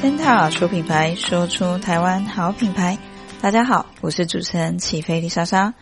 [0.00, 2.96] Senta 说品牌，说出台湾好品牌。
[3.42, 5.74] 大家好，我是主持人起飞丽莎莎，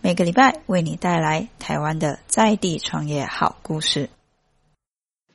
[0.00, 4.10] 每个礼拜为你带来台湾的在地创业好故事。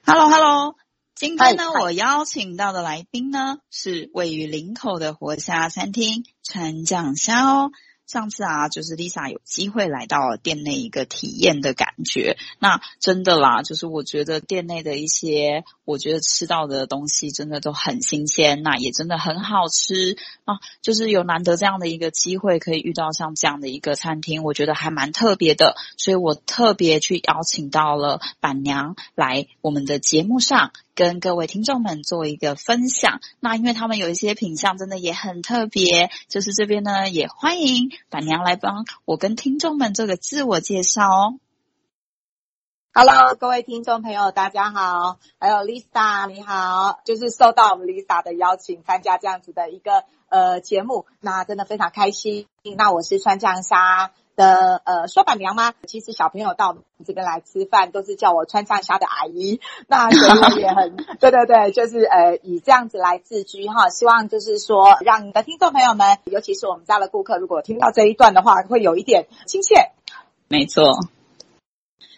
[0.05, 0.75] Hello，Hello，
[1.15, 7.71] 今天呢，我邀请到的来宾呢是位于林口的活虾餐厅川酱虾哦。
[8.13, 12.37] 上次啊，就是 Lisa 有机会来到店内一个体验的感觉。
[12.59, 20.15] 那真的啦，就是我觉得店内的一些，我觉得吃到的东西真的都很新鲜，那也真的很好吃
[20.45, 20.59] 啊。
[20.83, 25.75] 就是有难得这样的一个机会，可以遇到像这样的一个餐厅，我觉得还蛮特别的。
[25.97, 30.71] 所以我特别去邀请到了板娘来我们的节目上。
[30.95, 41.39] 跟各位听众们做一个分享，那因为他们有一些品相真的也很特别，就是这边呢也欢迎板娘来帮我跟听众们做个自我介绍哦。
[42.93, 52.45] Hello，各位听众朋友，大家好，还有 Lisa，你好，就是受到我们 Lisa 的邀请参加这样子的一个呃节目，那真的非常开心。
[52.77, 55.73] 那我是川酱沙的呃说板娘吗？
[55.87, 59.59] 其实小朋友到这边来吃饭，都是叫我川藏虾的阿姨。
[59.87, 63.89] 那所以也很 对对对，就是呃以这样子来自居哈。
[63.89, 69.91] 希望就是说，让你的听众朋友们，尤其是我们家的顾客，如果听到这一段的话，会有一点亲切。
[70.47, 70.83] 没错。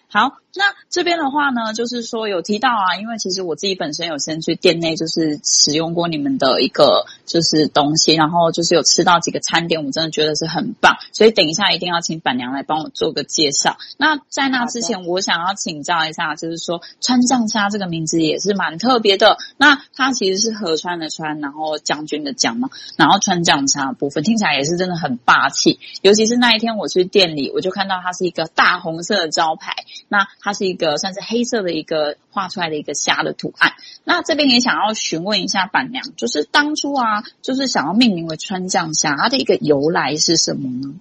[0.10, 0.38] 好。
[0.58, 13.76] 那这边的话呢，就是说有提到啊，因为其实我自己本身有先去店内就是使用过你们的一个就是东西，然后就是有吃到几个餐点，我真的觉得是很棒，所以等一下一定要请板娘来帮我做个介绍。
[13.98, 19.38] 那在那之前，我想要请教一下，就是说川酱虾这个名字也是蛮特别的。
[19.58, 25.80] 那它其实是河川的川，然后将军的将嘛，然后川酱虾的部分听起来也是真的很霸气。
[26.02, 29.74] 尤其是那一天我去店里，我就看到它是一个大红色的招牌，
[30.08, 30.28] 那。
[30.42, 33.74] 它是一个算是黑色的一个画出来的一个虾的图案。
[34.04, 40.94] 那这边也想要询问一下板娘，就是当初啊，就是想要命名为川酱虾，它的一个由来是什么呢？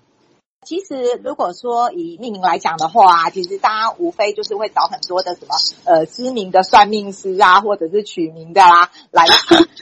[0.65, 5.55] 其实，如果说以命名来讲的话，其实大家无非就是会找很多的什么
[5.85, 9.27] 呃知名的算命师啊，或者是取名的啦、啊、来。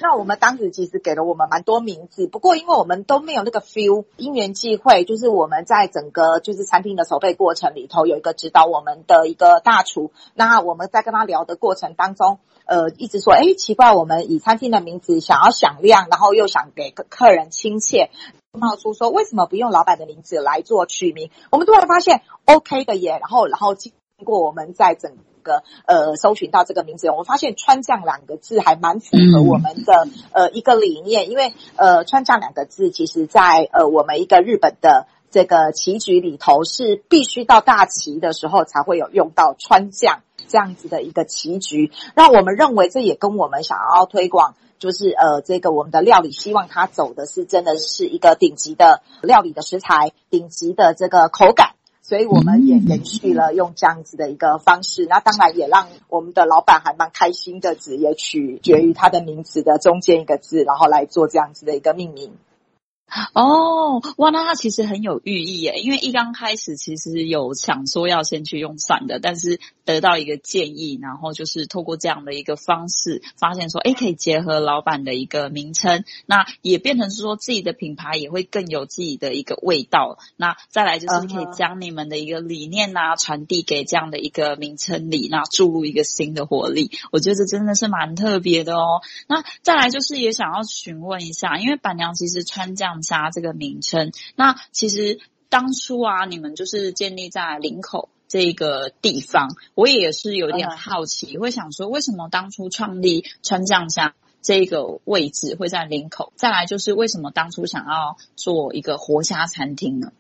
[0.01, 18.11] 那我们当时其实给了我们蛮多名字，不过因为我们都没有那个 feel，因缘际会，就是我们在整个就是餐厅的筹备过程里头有一个指导我们的一个大厨，那我们在跟他聊的过程当中，呃，一直说，哎，奇怪，我们以餐厅的名字想要响亮，然后又想给客客人亲切。
[18.59, 21.31] 冒出说，为什么不用老板的名字来做取名？
[21.51, 23.93] 我们突然发现 OK 的耶，然后然后经
[24.25, 44.57] 过我们在整个呃搜寻到这个名字，我们发现川酱两个字还蛮符合我们的呃一个理念，因为呃川酱两个字其实在呃我们一个日本的这个棋局里头是必须到大棋的时候才会有用到川酱这样子的一个棋局，那我们认为这也跟我们想要推广。
[44.83, 55.07] 就是呃，这个我们的料理希望它走的是真的是一个顶级的料理的食材，顶级的这个口感，所以我们也延续了用这样子的一个方式。
[55.09, 62.33] 那当然也让我们的老板还蛮开心的，只也取决于他的名字的中间一个字，然后来做这样子的一个命名。
[63.35, 80.17] 哦，哇，那它其实很有寓意耶，因为一刚开始其实有想说要先去用蒜的，但是得到一个建议，然后就是透过这样的一个方式，发现说，诶，可以结合老板的一个名称，那也变成是说自己的品牌也会更有自己的一个味道。
[80.37, 86.91] 那再来就是可以将你们的一个理念啊传递给这样的一个名称里，那注入一个新的活力。
[87.11, 89.03] 我觉得这真的是蛮特别的哦。
[89.29, 106.33] 那再来就是也想要询问一下，因为板娘其实川酱虾这个名称，那其实当初啊，你们就是建立在林口这个地方，我也是有点好奇，会想说，为什么当初创立川酱虾这个位置会在林口？
[106.37, 110.13] 再来就是为什么当初想要做一个活虾餐厅呢？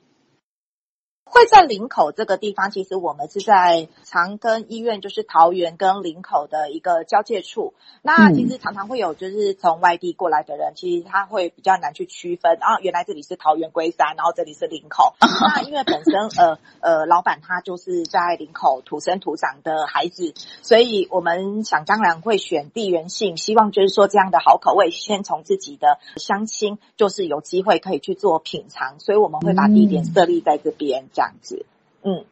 [1.32, 7.72] 会在林口这个地方，其实我们是在长庚医院，就是桃园跟林口的一个交界处。
[8.02, 15.14] 那其实常常会有就是从外地过来的人，其实他会比较难去区分啊，原来这里是桃园龟山，然后这里是林口。
[15.56, 31.06] 那因为本身呃呃老板他就是在林口土生土长的孩子，所以我们想当然会选地缘性，希望就是说这样的好口味，先从自己的乡亲就是有机会可以去做品尝，所以我们会把地点设立在这边。
[31.22, 31.66] 这样子，
[32.02, 32.24] 嗯，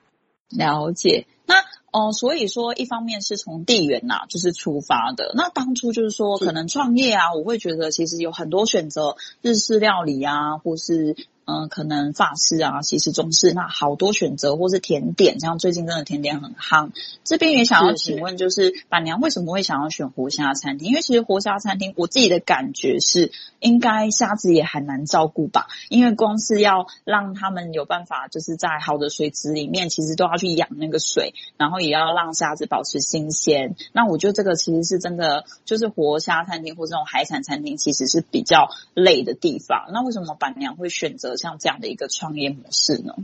[0.50, 1.26] 了解。
[1.46, 1.60] 那
[1.92, 5.32] 哦、呃，所以说，一方面是从地缘呐、啊，就是出发的。
[5.34, 11.16] 那当初就是说，可能创业啊，我会觉得其实有很多选择，日式料理啊，或是。
[11.50, 16.92] 嗯、呃，可能法式啊、西式、中式，那好多选择，或是甜点，像最近真的甜点很夯。
[17.24, 20.88] 这边也想要请问，就是板娘为什么会想要选活虾餐厅？
[20.88, 25.66] 因为其实活虾餐厅，我自己的感觉是，应该虾子也很难照顾吧？
[25.88, 33.74] 因为光是要让他们有办法，就是在好的水质里面，其实都要去养那个水，然后也要让虾子保持新鲜。
[33.92, 39.88] 那我觉得这个其实是真的，就是活虾餐厅或这种海产餐厅，其实是比较累的地方。
[39.92, 43.14] 那为什么板娘会选择像这样的一个创业模式呢？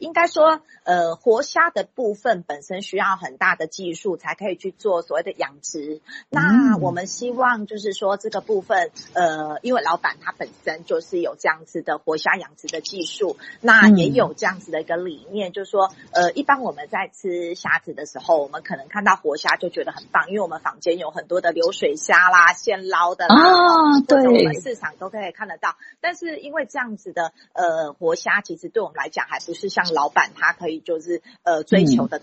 [0.00, 6.00] 应该说，呃，活虾的部分本身需要很大的技术，才可以去做所谓的养殖。
[6.30, 25.76] 那我们希望就是说，这个部分，呃，因为老板他本身就是有这样子的活虾养殖的技术，那也有这样子的一个理念，就是说，呃，一般我们在吃虾子的时候，我们可能看到活虾就觉得很棒，因为我们坊间有很多的流水虾啦、现捞的啦，啊，对，我们市场都可以看得到。
[26.00, 32.22] 但是因为这样子的，呃，活虾其实对我们来讲还不是像老板他可以就是呃追求的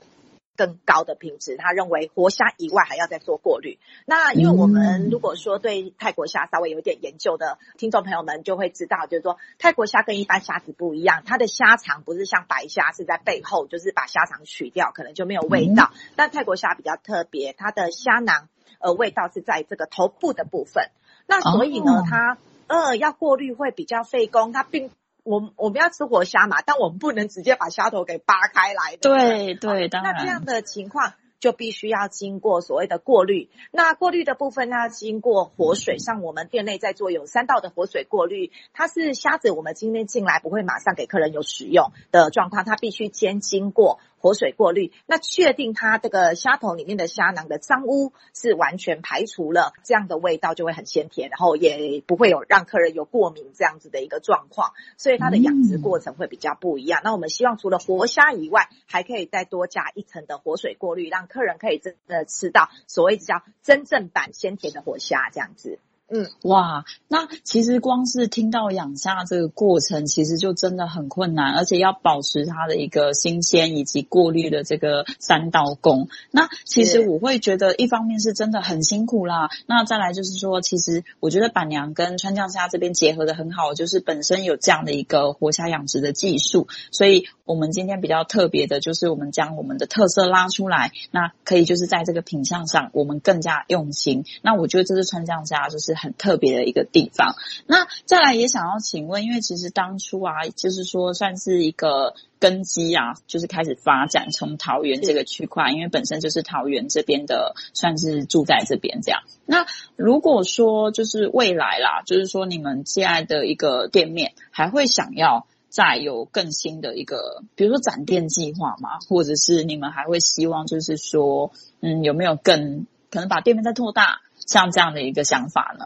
[0.56, 3.80] 更高的品质，他认为活虾以外还要再做过滤。
[4.06, 15.92] 那因为我们如果说对泰国虾稍微有点研究的听众朋友们就会知道，就是说泰国虾跟一般虾子不一样，它的虾肠不是像白虾是在背后，就是把虾肠取掉可能就没有味道。
[16.18, 18.50] 但泰国虾比较特别，它的虾囊
[18.82, 20.90] 呃味道是在这个头部的部分。
[21.26, 24.92] 那所以呢，它呃要过滤会比较费工，它并。
[25.30, 28.98] 我我们要吃活虾嘛，但我们不能直接把虾头给扒开来。
[29.00, 30.16] 对对，当然。
[30.16, 33.48] 那这样的情况就必须要经过所谓的过滤。
[33.70, 38.52] 那过滤的部分呢，经过活水，像我们店内在做有三道的活水过滤。
[38.74, 44.00] 它是虾子，我们今天进来不会马上给客人有使用的状况，它必须先经过。
[44.19, 57.01] 活水过滤，那确定它这个虾头里面的虾囊的脏污是完全排除了，这样的味道就会很鲜甜，然后也不会有让客人有过敏这样子的一个状况，所以它的养殖过程会比较不一样。
[57.01, 65.80] 嗯、那我们希望除了活虾以外，还可以再多加一层的活水过滤，让客人可以真的吃到所谓叫真正版鲜甜的活虾这样子。
[66.12, 76.08] 嗯，哇，那其实光是听到养虾这个过程，其实就真的很困难，而且要保持它的一个新鲜以及过滤的这个三道工。
[76.32, 79.50] 那其实我会觉得，一方面是真的很辛苦啦。
[79.68, 94.26] 那再来就是说，其实我觉得板娘跟川酱虾这边结合的很好，就是本身有这样的一个活虾养殖的技术，所以我们今天比较特别的就是我们将我们的特色拉出来，那可以就是在这个品相上，我们更加用心。
[94.42, 95.99] 那我觉得这是川酱虾，就是。
[96.00, 97.36] 很特别的一个地方。
[97.68, 109.22] 那再来也想要请问，因为其实当初啊，就是说算是一个根基啊，就是开始发展从桃园这个区块，因为本身就是桃园这边的，算是住在这边这样。
[109.46, 109.66] 那
[109.96, 119.00] 如果说就是未来啦，就是说你们现在的一个店面还会想要再有更新的一个，比如说展店计划嘛？
[119.07, 124.22] 或者是你们还会希望就是说，嗯，有没有更可能把店面再拓大？
[124.50, 125.86] 像这样的一个想法呢？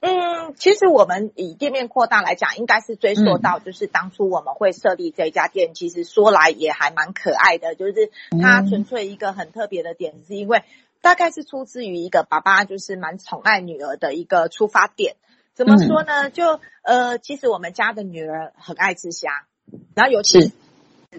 [0.00, 10.62] 嗯，其实我们以店面扩大来讲，应该是追溯到就是当初我们会设立这一家店，嗯、其实说来也还蛮可爱的，就是它纯粹一个很特别的点，是因为
[11.00, 15.16] 大概是出自于一个爸爸就是蛮宠爱女儿的一个出发点。
[15.54, 16.30] 怎么说呢？
[16.30, 19.46] 就呃，其实我们家的女儿很爱吃虾，
[19.94, 20.52] 然后尤其是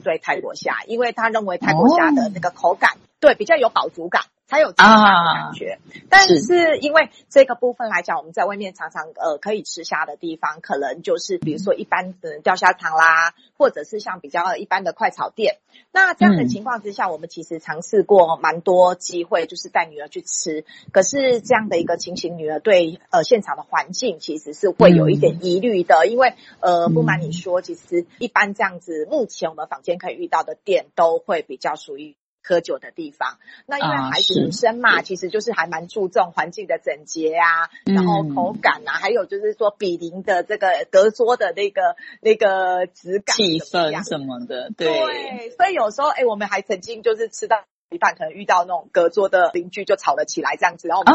[0.01, 4.23] 对泰国虾，因为她认为泰国虾的那个口感、哦、对比较有饱足感。
[4.49, 5.77] 才有吃虾的感觉，啊、
[6.09, 15.57] 但是因为这个部分来讲，我们在外面常常呃可以吃虾的地方，可能就是比如说一般的钓虾场啦，或者是像比较一般的快炒店。
[15.91, 20.65] 那这样的情况之下，嗯、我们其实尝试过蛮多机会，就是带女儿去吃。
[20.91, 32.15] 可是这样的一个情形，女儿对呃现场的环境其实是会有一点疑虑的，嗯、因为呃不瞒你说，其实一般这样子，目前我们坊间可以遇到的店都会比较属于。
[32.49, 33.37] 喝酒的地方，
[33.67, 44.89] 那因为孩子女生嘛，啊、其实就是还蛮注重环境的整洁啊，嗯、然后口感啊，还有就是说比邻的这个隔桌的那个那个质感、气氛什么的，对。
[44.89, 51.13] 对，所以有时候哎，我们还曾经就是吃到一半，可能遇到那种隔桌的邻居就吵了起来这样子，然后我们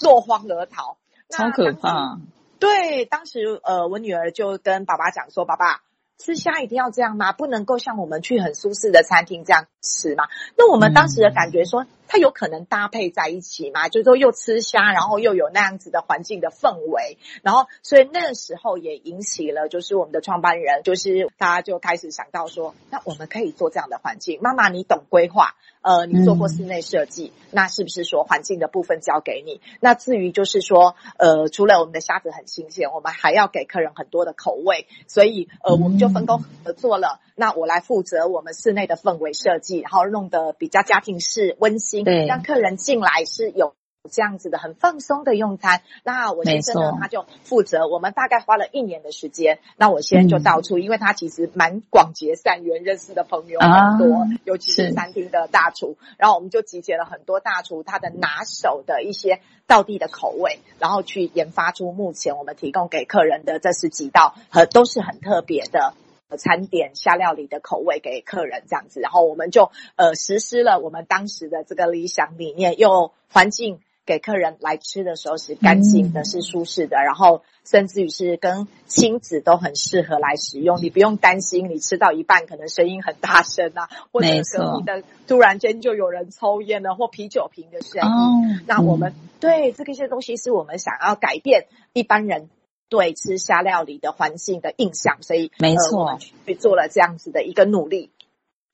[0.00, 0.96] 就落荒而逃，
[1.28, 2.18] 啊、超可怕。
[2.58, 5.82] 对，当时呃，我女儿就跟爸爸讲说，爸爸。
[6.18, 7.32] 吃虾一定要这样吗？
[7.32, 10.28] 不能够像我们去很舒适的餐厅这样吃吗？
[10.56, 24.40] 那我们当时的感觉说，它有可能搭配在一起吗，就是说又吃虾，然后又有那样子的环境的氛围，然后所以那时候也引起了就是我们的创办人，就是大家就开始想到说，那我们可以做这样的环境。
[24.42, 29.60] 妈妈，你懂规划，呃，你做过室内设计，嗯、那是不是说环境的部分交给你？
[29.80, 37.20] 那至于就是说，呃，除了我们的虾子很新鲜，我们还要给客人很多的口味，所以呃，我们就分工合作了。
[37.34, 43.74] 那我来负责我们室内的氛围设计，然后弄得比较家庭式、温馨，让客人进来是有
[44.08, 45.82] 这样子的很放松的用餐。
[46.04, 47.86] 那我先生呢，他就负责。
[47.86, 49.58] 我们大概花了一年的时间。
[49.76, 55.96] 那我先就到处，嗯、因为他其实蛮广结善缘，认识的朋友很多，啊、尤其是餐厅的大厨。
[56.16, 65.94] 然后我们就集结了很多大厨，他的拿手的一些道地的口味，然后去研发出目前我们提供给客人的这十几道，和都是很特别的。
[66.36, 80.80] 餐点下料理的口味给客人这样子，然后我们就呃实施了我们当时的这个理想理念，用环境给客人来吃的时候是干净的，是舒适的，然后甚至于是跟亲子都很适合来使用。
[80.80, 88.64] 你不用担心你吃到一半可能声音很大声啊，或者隔壁的突然间就有人抽烟了，或啤酒瓶的声音。
[88.66, 92.48] 那我们对这个些东西是我们想要改变一般人。
[92.90, 98.10] 对吃虾料理的环境的印象，所以没错，呃、我们去做了这样子的一个努力。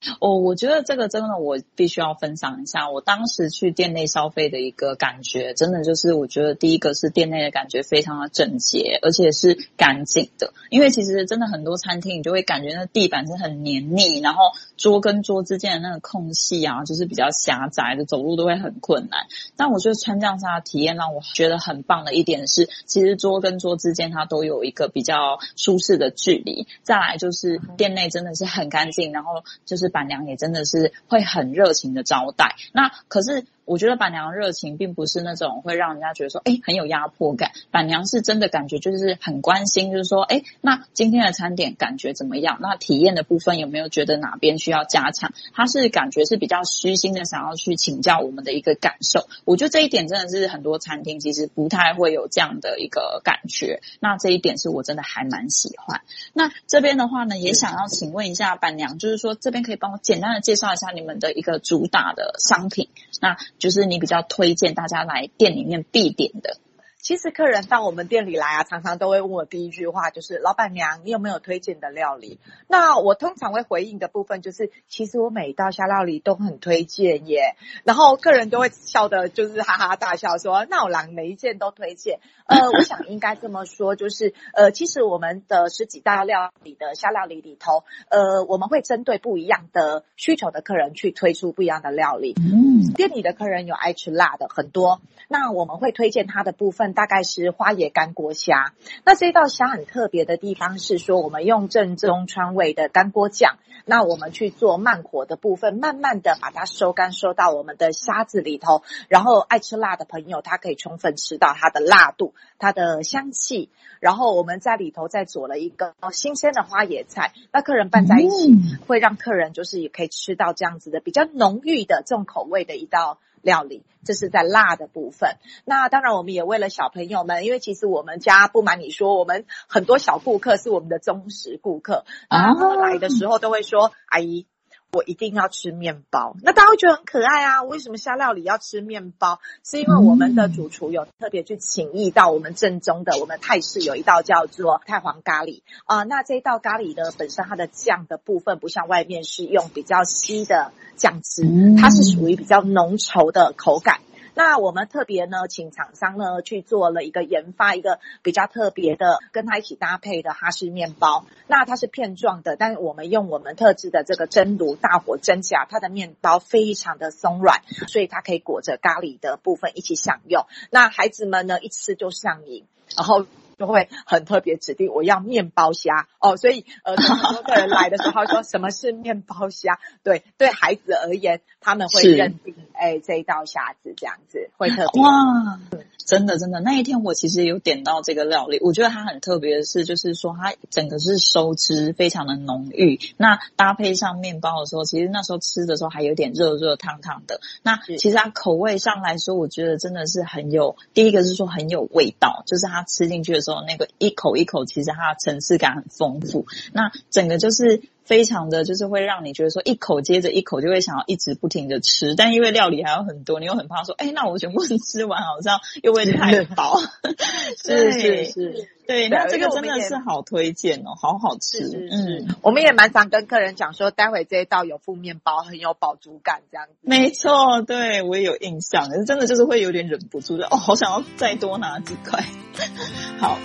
[0.19, 2.89] 哦，我觉得这个真的，我必须要分享一下。
[2.89, 10.53] 我当时去店内消费的一个感觉，真的就是，我觉得第一个是店内的感觉非常的整洁，而且是干净的。
[10.69, 19.25] 因为其实真的很多餐厅，你就会感觉那地板是很黏腻，然后桌跟桌之间的那个空隙啊，就是比较狭窄的，走路都会很困难。
[19.55, 26.67] 但我觉得川酱沙的体验让我觉得很棒的一点是，其实桌跟桌之间它都有一个比较舒适的距离。
[26.83, 29.94] 再来就是店内真的是很干净，然后就是。
[29.95, 33.45] 板娘也真的是会很热情的招待，那可是。
[33.65, 37.51] 我觉得板娘热情并不是那种会让人家觉得说，哎，很有压迫感。
[37.71, 42.59] 板娘是真的感觉就是很关心，就是说，哎，那今天的餐点感觉怎么样？
[42.61, 45.33] 那体验的部分有没有觉得哪边需要加强？
[45.53, 49.27] 她是感觉是比较虚心的，想要去请教我们的一个感受。
[49.45, 53.81] 我觉得这一点真的是很多餐厅其实不太会有这样的一个感觉。
[53.99, 56.01] 那这一点是我真的还蛮喜欢。
[56.33, 62.89] 那这边的话呢，也想要请问一下板娘，就是说这边可以帮我简单的介绍一下你们的一个主打的商品。
[63.21, 66.59] 那就是你比较推荐大家来店里面必点的。
[67.05, 92.33] 其实客人到我们店里来啊，常常都会问我第一句话就是：“老板娘，你有没有推荐的料理？”那我通常会回应的部分就是：“其实我每一道虾料理都很推荐耶。”然后客人都会笑的就是哈哈大笑说：“那我让每一件都推荐。”呃，我想应该这么说，就是呃，其实我们的十几道料理的虾料理里头，呃，我们会针对不一样的需求的客人去推出不一样的料理。
[92.37, 96.94] 嗯，店里的客人有爱吃辣的很多，那我们会推荐他的部分。
[96.95, 98.73] 大概是花椰干锅虾。
[99.03, 108.81] 那这道虾很特别的地方是说，我们用正宗川味的干锅酱，那我们去做慢火的部分，慢慢的把它收干，收到我们的虾子里头。
[109.09, 113.69] 然后爱吃辣的朋友，他可以充分吃到它的辣度、它的香气。
[113.99, 123.19] 然后我们在里头再做了一个新鲜的花椰菜，那客人拌在一起，会让客人就是也可以吃到这样子的比较浓郁的重口味的一道。
[123.45, 125.37] 料理，这是在辣的部分。
[125.65, 134.47] 那当然，我们也为了小朋友们，因为其实我们家不瞒你说，我们很多小顾客是我们的忠实顾客啊，来的时候都会说：“阿姨。”
[134.91, 137.63] 我一定要吃面包，那大家会觉得很可爱啊。
[137.63, 139.39] 为什么虾料理要吃面包？
[139.63, 151.43] 是因为我们的主厨有特别去请益到我们正宗的，我们泰式有一道叫做泰皇咖喱啊、那这一道咖喱呢本身它的酱的部分不像外面是用比较稀的酱汁，
[151.77, 153.99] 它是属于比较浓稠的口感。
[154.35, 161.25] 那我们特别呢，请厂商呢去做了一个研发，一个比较特别的，跟它一起搭配的哈士面包。
[161.47, 170.45] 那它是片状的，但是我们用我们特制的这个蒸炉大火蒸起来，它的面包非常的松软，所以它可以裹着咖喱的部分一起享用。
[170.69, 172.65] 那孩子们呢，一吃就上瘾，
[172.95, 173.25] 然后。
[173.57, 179.79] 就会很特别指定我要面包虾哦，所以呃，很多客人来的时候说什么是面包虾？
[180.03, 185.59] 对，对孩子而言，他们会认定哎这一道虾子这样子会特别哇。
[186.05, 197.41] 真的，真的，那一天我其实有点到这个料理，我觉得它很特别的是，就是说它整个是收汁非常的浓郁，那搭配上面包的时候，其实那时候吃的时候还有点热热烫烫的。
[197.63, 206.47] 那其实它口味上来说，我觉得真的是很有，第一个是说很有味道，就是它吃进去的说，那个一口一口，其实它的层次感很丰富。
[206.73, 207.81] 那整个就是。
[208.05, 216.77] 非常的就是会让你觉得说一口接着一口就会想要一直不停的吃，但因为料理还有很多，你又很怕说，哎，那我全部 吃完好像又会太饱。
[217.57, 221.57] 是是是，对，那这个真的是好推荐哦，好好吃。
[221.57, 226.73] 是是是，嗯，我们也蛮常跟客人讲说，待会这一道有副面包，很有饱足感这样子。
[226.81, 232.23] 没错，对我也有印象，可是真的就是会有点忍不住的哦，好想要再多拿几块。
[233.19, 233.39] 好。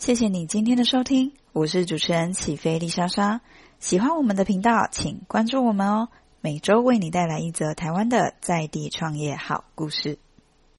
[0.00, 3.42] 谢谢你今天的收听，我是主持人起飞丽莎莎。
[3.80, 6.08] 喜欢我们的频道，请关注我们哦。
[6.40, 10.18] 每周为你带来一则台湾的在地创业好故事。